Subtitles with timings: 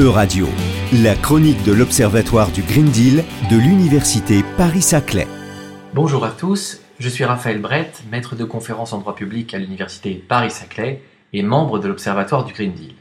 [0.00, 0.48] E-Radio,
[1.02, 5.26] la chronique de l'Observatoire du Green Deal de l'Université Paris-Saclay.
[5.92, 10.14] Bonjour à tous, je suis Raphaël Brett, maître de conférence en droit public à l'Université
[10.14, 11.02] Paris-Saclay
[11.34, 12.94] et membre de l'Observatoire du Green Deal.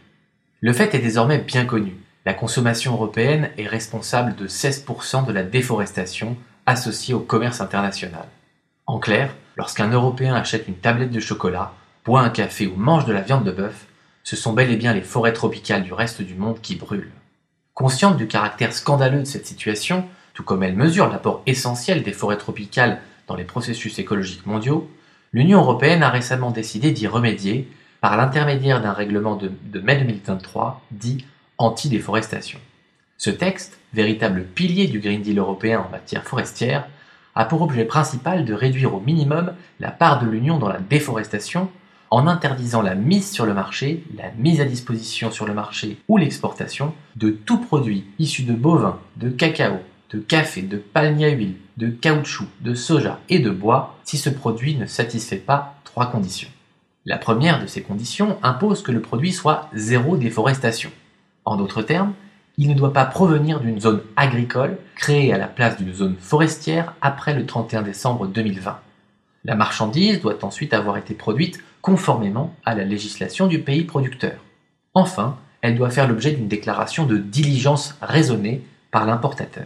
[0.60, 1.96] Le fait est désormais bien connu.
[2.26, 6.36] La consommation européenne est responsable de 16% de la déforestation
[6.66, 8.28] associée au commerce international.
[8.88, 11.72] En clair, lorsqu'un Européen achète une tablette de chocolat,
[12.04, 13.86] boit un café ou mange de la viande de bœuf,
[14.24, 17.12] ce sont bel et bien les forêts tropicales du reste du monde qui brûlent.
[17.74, 22.38] Consciente du caractère scandaleux de cette situation, tout comme elle mesure l'apport essentiel des forêts
[22.38, 24.90] tropicales dans les processus écologiques mondiaux,
[25.34, 27.70] l'Union européenne a récemment décidé d'y remédier
[28.02, 31.26] par l'intermédiaire d'un règlement de, mai 2023 dit
[31.58, 32.60] anti-déforestation.
[33.18, 36.88] Ce texte, véritable pilier du Green Deal européen en matière forestière,
[37.36, 41.70] a pour objet principal de réduire au minimum la part de l'Union dans la déforestation
[42.12, 46.18] en interdisant la mise sur le marché, la mise à disposition sur le marché ou
[46.18, 49.80] l'exportation de tout produit issu de bovins, de cacao,
[50.12, 54.30] de café, de palmier à huile, de caoutchouc, de soja et de bois si ce
[54.30, 56.50] produit ne satisfait pas trois conditions.
[57.06, 60.92] La première de ces conditions impose que le produit soit zéro déforestation.
[61.46, 62.14] En d'autres termes,
[62.58, 66.94] il ne doit pas provenir d'une zone agricole créée à la place d'une zone forestière
[67.02, 68.80] après le 31 décembre 2020.
[69.50, 74.38] La marchandise doit ensuite avoir été produite conformément à la législation du pays producteur.
[74.94, 79.66] Enfin, elle doit faire l'objet d'une déclaration de diligence raisonnée par l'importateur.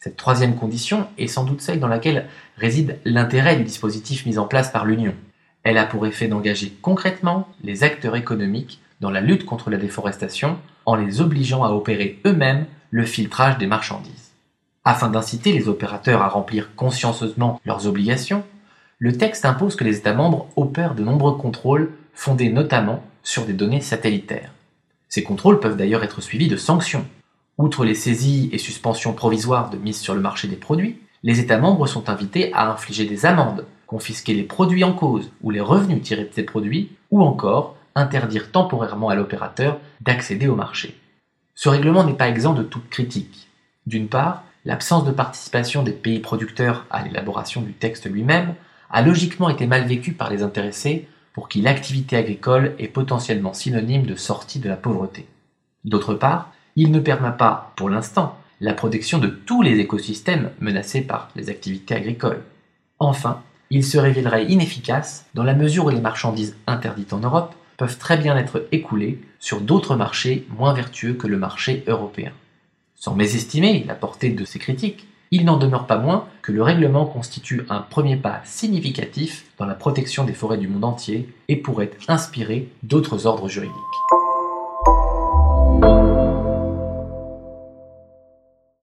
[0.00, 2.26] Cette troisième condition est sans doute celle dans laquelle
[2.56, 5.14] réside l'intérêt du dispositif mis en place par l'Union.
[5.62, 10.58] Elle a pour effet d'engager concrètement les acteurs économiques dans la lutte contre la déforestation
[10.84, 14.32] en les obligeant à opérer eux-mêmes le filtrage des marchandises.
[14.84, 18.42] Afin d'inciter les opérateurs à remplir consciencieusement leurs obligations,
[18.98, 23.52] le texte impose que les États membres opèrent de nombreux contrôles fondés notamment sur des
[23.52, 24.52] données satellitaires.
[25.08, 27.04] Ces contrôles peuvent d'ailleurs être suivis de sanctions.
[27.58, 31.58] Outre les saisies et suspensions provisoires de mise sur le marché des produits, les États
[31.58, 36.02] membres sont invités à infliger des amendes, confisquer les produits en cause ou les revenus
[36.02, 40.98] tirés de ces produits, ou encore interdire temporairement à l'opérateur d'accéder au marché.
[41.54, 43.48] Ce règlement n'est pas exempt de toute critique.
[43.86, 48.54] D'une part, l'absence de participation des pays producteurs à l'élaboration du texte lui-même
[48.90, 54.06] a logiquement été mal vécu par les intéressés pour qui l'activité agricole est potentiellement synonyme
[54.06, 55.26] de sortie de la pauvreté.
[55.84, 61.02] D'autre part, il ne permet pas, pour l'instant, la protection de tous les écosystèmes menacés
[61.02, 62.42] par les activités agricoles.
[62.98, 67.98] Enfin, il se révélerait inefficace dans la mesure où les marchandises interdites en Europe peuvent
[67.98, 72.32] très bien être écoulées sur d'autres marchés moins vertueux que le marché européen.
[72.94, 77.04] Sans mésestimer la portée de ces critiques, il n'en demeure pas moins que le règlement
[77.04, 81.90] constitue un premier pas significatif dans la protection des forêts du monde entier et pourrait
[82.08, 83.95] inspirer d'autres ordres juridiques.